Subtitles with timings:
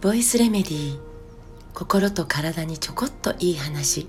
[0.00, 0.98] ボイスレメディー
[1.74, 4.08] 心と体にちょこっといい話。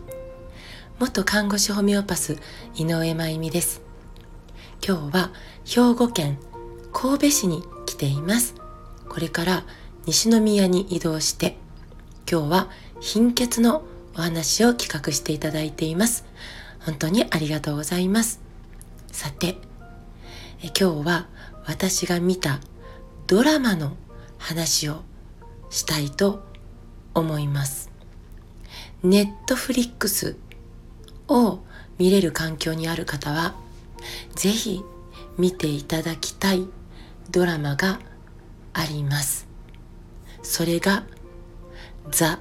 [0.98, 2.38] 元看護師ホメオパス
[2.76, 3.82] 井上真由美です。
[4.82, 5.34] 今日は
[5.66, 6.38] 兵庫県
[6.94, 8.56] 神戸市に来ています。
[9.10, 9.66] これから
[10.06, 11.58] 西宮に移動して
[12.32, 12.70] 今日は
[13.02, 13.84] 貧血の
[14.16, 16.24] お話を企画していただいています。
[16.80, 18.40] 本当にありがとうございます。
[19.12, 19.58] さて
[20.62, 21.28] え今日は
[21.66, 22.60] 私が見た
[23.28, 23.96] ドラマの
[24.38, 25.02] 話を
[25.70, 26.44] したいと
[27.14, 27.90] 思います。
[29.04, 30.38] ネットフリックス
[31.28, 31.60] を
[31.98, 33.56] 見れる環境にある方は
[34.36, 34.84] ぜひ
[35.38, 36.68] 見ていただきたい
[37.32, 38.00] ドラマが
[38.74, 39.48] あります。
[40.42, 41.04] それが
[42.10, 42.40] ザ・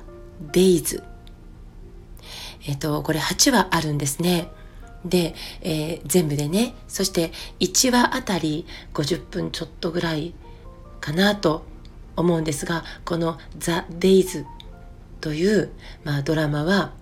[0.53, 1.03] デイズ
[2.67, 4.49] えっとこれ8話あるんですね。
[5.05, 10.35] で、えー、全部でねそして1話あたり50分ちょっとぐらい
[11.01, 11.65] かなと
[12.17, 14.47] 思うんですがこの「ザ・デイズ
[15.21, 15.71] という、
[16.05, 16.93] まあ、ドラマは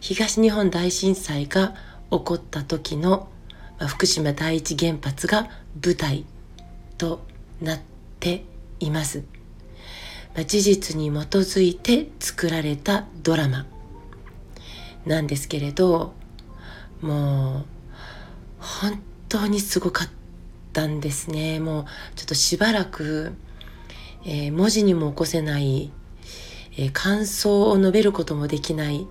[0.00, 1.74] 東日本大震災が
[2.10, 3.28] 起こった時の、
[3.78, 5.48] まあ、福島第一原発が
[5.82, 6.24] 舞台
[6.98, 7.24] と
[7.62, 7.80] なっ
[8.18, 8.44] て
[8.80, 9.22] います。
[10.34, 13.66] まあ、事実に基づいて作られたドラマ
[15.06, 16.14] なんですけれど
[17.02, 17.64] もう
[18.58, 20.08] 本当にすごかっ
[20.72, 21.60] たんですね。
[21.60, 21.84] もう
[22.16, 23.32] ちょっとしばらく、
[24.24, 25.92] えー、文字にも起こせない、
[26.76, 29.06] えー、感想を述べることもできない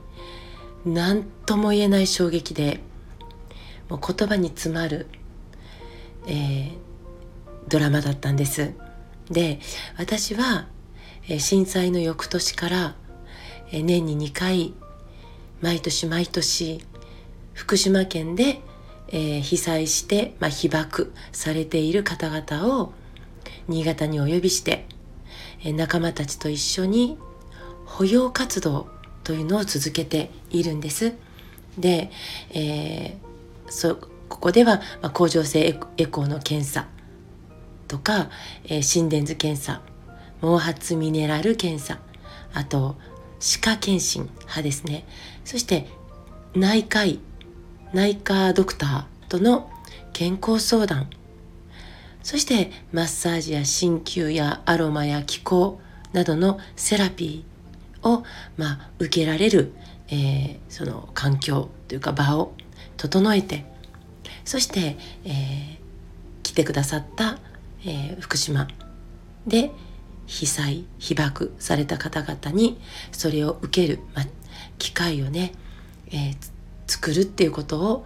[0.85, 2.79] 何とも言えない衝撃で
[3.89, 5.07] もう言葉に詰まる、
[6.27, 6.71] えー、
[7.67, 8.73] ドラマだったんです。
[9.31, 9.59] で
[9.97, 10.67] 私は、
[11.27, 12.95] え、震災の翌年から、
[13.71, 14.73] え、年に2回
[15.61, 16.83] 毎年毎年
[17.59, 18.61] 福島県で、
[19.09, 22.93] えー、被災して、まあ、被爆されている方々を
[23.67, 24.85] 新潟にお呼びして、
[25.65, 27.17] えー、仲間たちと一緒に
[27.85, 28.87] 保養活動
[29.25, 31.13] というのを続けているんです。
[31.77, 32.11] で、
[32.51, 33.97] えー、そ
[34.29, 35.65] ここでは、まあ、甲状腺
[35.97, 36.87] エコーの検査
[37.89, 38.29] とか、
[38.63, 39.81] え、心電図検査
[40.39, 41.99] 毛髪ミネラル検査
[42.53, 42.95] あと
[43.41, 45.05] 歯科検診歯ですね
[45.43, 45.87] そして
[46.55, 47.19] 内科医
[47.93, 49.69] 内科ドクターとの
[50.13, 51.09] 健康相談。
[52.21, 55.79] そしてマッサージや鍼灸やアロマや気候
[56.13, 58.23] などのセラピーを、
[58.57, 59.73] まあ、受けられる、
[60.09, 62.53] えー、その環境というか場を
[62.97, 63.65] 整えて
[64.45, 65.77] そして、えー、
[66.43, 67.39] 来てくださった、
[67.85, 68.67] えー、福島
[69.47, 69.71] で
[70.25, 72.79] 被災被爆された方々に
[73.11, 74.25] それを受ける、まあ、
[74.77, 75.53] 機会をね、
[76.11, 76.51] えー、
[76.89, 78.05] 作るっていうことを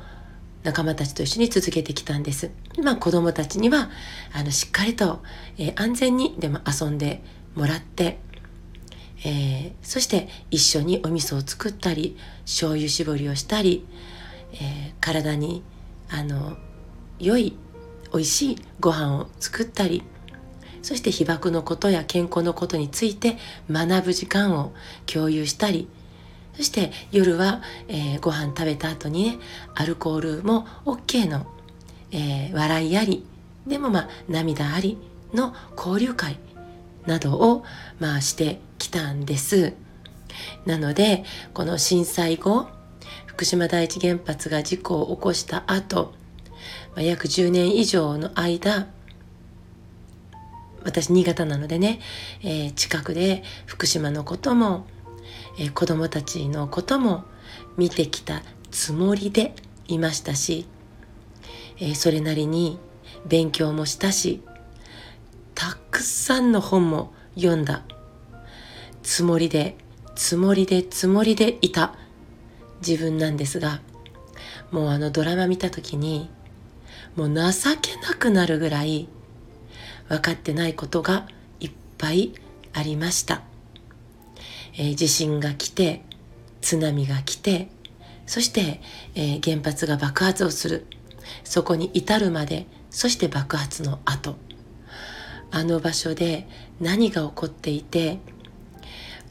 [0.63, 2.51] 仲間たちと一緒に続けてきたんです。
[2.83, 3.89] まあ子供たちには
[4.33, 5.21] あのしっかりと、
[5.57, 7.22] えー、安全にでも遊んで
[7.55, 8.19] もらって、
[9.25, 13.85] えー、そして一緒にお味噌を作ったり醤油絞りをしたり、
[14.53, 15.63] えー、体に
[16.09, 16.57] あの
[17.19, 17.55] 良い
[18.11, 20.03] 美味しいご飯を作ったり
[20.81, 23.38] そして被爆のことや健康のことについて
[23.72, 24.73] 学ぶ時間を
[25.05, 25.88] 共有したり
[26.56, 29.40] そして夜は、えー、ご飯食べた後にね
[29.75, 31.46] アルコールも OK の、
[32.12, 33.25] えー、笑いあり
[33.66, 34.97] でもまあ涙あり
[35.34, 36.38] の交流会
[37.06, 37.64] などを
[38.00, 39.74] まあしてきたんです。
[40.66, 42.68] なのでこの震災後
[43.25, 46.14] 福島第一原発が事故を起こした後、
[46.96, 48.88] まあ、約10年以上の間
[50.84, 52.00] 私新潟なのでね、
[52.41, 54.85] えー、近くで福島のことも
[55.57, 57.23] えー、子供たちのことも
[57.78, 58.41] 見てきた
[58.72, 59.53] つもりで
[59.88, 60.66] いましたし、
[61.79, 62.79] えー、それなりに
[63.25, 64.41] 勉強もしたし
[65.56, 67.84] たくさんの本も読んだ
[69.01, 69.75] つもりで
[70.16, 71.95] つもりでつもりでいた
[72.85, 73.81] 自分なんですが
[74.72, 76.29] もうあのドラマ見た時に
[77.16, 77.41] もう情
[77.79, 79.08] けなくなるぐらい
[80.09, 81.28] 分かってないことが
[81.59, 82.34] いっぱい
[82.73, 83.53] ありました。
[84.75, 86.02] えー、地震が来て
[86.61, 87.70] 津波が来て
[88.25, 88.81] そして、
[89.16, 90.85] えー、原発が爆発をする。
[91.43, 94.35] そこに至るまでそして爆発の後。
[95.52, 96.47] あの場所で
[96.79, 98.17] 何が起こっていて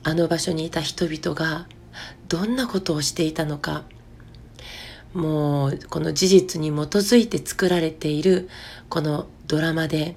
[0.05, 1.67] あの場所にいた人々が
[2.29, 3.85] どんなことをしていたのか。
[5.15, 8.49] もうこの事実に基づいて作られている
[8.89, 10.17] このドラマで、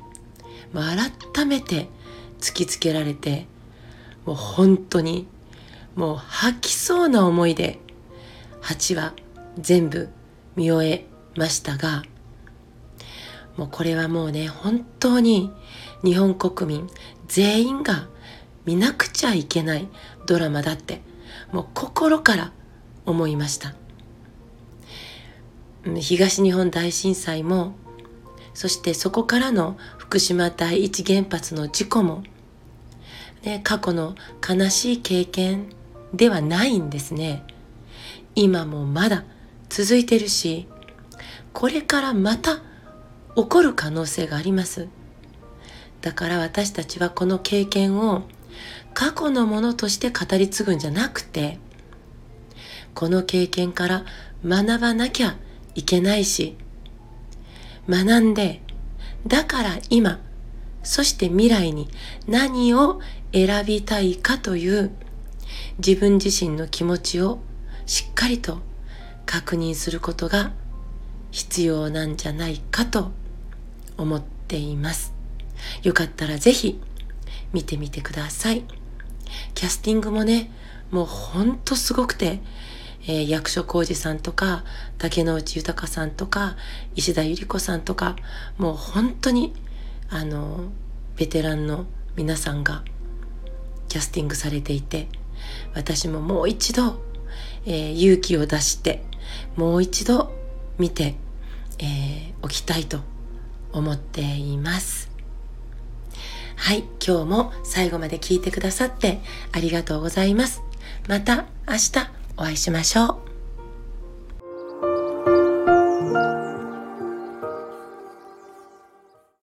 [0.74, 1.88] 改めて
[2.40, 3.48] 突きつけられて
[4.26, 5.28] もう本当に
[5.96, 7.80] もう吐きそうな思いで
[8.62, 9.14] 8話
[9.58, 10.10] 全部
[10.56, 11.06] 見終え
[11.36, 12.04] ましたが
[13.58, 15.52] もうこれはもうね本当に
[16.04, 16.90] 日本国民
[17.28, 18.08] 全員が
[18.66, 19.88] 見なくちゃいけない
[20.26, 21.02] ドラマだって
[21.52, 22.52] もう心から
[23.06, 23.76] 思いました。
[26.00, 27.76] 東日本大震災も
[28.56, 32.24] そしてそこからの福島第一原発の事故も、
[33.46, 34.16] ね、過去の
[34.48, 35.68] 悲しい経験
[36.14, 37.44] ではないんですね。
[38.34, 39.24] 今もまだ
[39.70, 40.68] 続いてるし
[41.54, 42.58] これからまた
[43.36, 44.90] 起こる可能性があります。
[46.02, 48.24] だから私たちはこの経験を
[48.94, 51.58] 過去のものとして語り継ぐんじゃなくて
[52.94, 54.06] この経験から
[54.46, 55.36] 学ばなきゃ
[55.74, 56.58] いけないし
[57.90, 58.62] 学んで
[59.28, 60.20] だから今
[60.86, 61.90] そして未来に
[62.28, 63.02] 何を
[63.34, 64.92] 選びたいかという
[65.80, 67.40] 自分自身の気持ちを
[67.86, 68.60] しっかりと
[69.26, 70.54] 確認することが
[71.32, 73.12] 必要なんじゃないかと
[73.98, 75.14] 思っています。
[75.84, 76.80] よかったらぜひ
[77.52, 78.64] 見てみてください。
[79.54, 80.52] キャスティングもね、
[80.92, 82.40] もうほんとすごくて、
[83.08, 84.64] えー、役所広司さんとか、
[84.98, 86.56] 竹野内豊さんとか、
[86.96, 88.16] 石田ゆり子さんとか、
[88.58, 89.54] もう本当に、
[90.10, 90.72] あの、
[91.18, 91.86] ベテランの
[92.16, 92.84] 皆さんが
[93.88, 95.08] キャスティングされていて、
[95.74, 97.02] 私ももう一度、
[97.66, 99.04] えー、勇気を出して、
[99.56, 100.32] もう一度
[100.78, 101.16] 見て、
[101.80, 103.00] えー、おきたいと
[103.74, 105.12] 思っています。
[106.56, 109.20] はい、今日も最後まで聞いてくださって
[109.52, 110.62] ありがとうございます。
[111.08, 111.92] また明日
[112.38, 113.35] お会いしましょう。